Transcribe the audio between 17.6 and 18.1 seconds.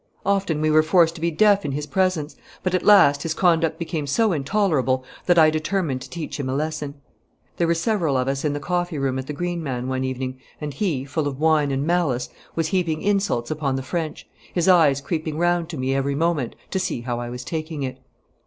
it.